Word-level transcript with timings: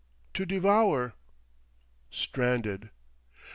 To 0.33 0.47
devour 0.47 1.13
Stranded!... 2.09 2.89